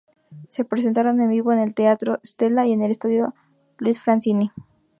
[0.47, 3.35] Se presentaron en vivo en el Teatro Stella y en el estadio
[3.77, 4.49] Luis Franzini.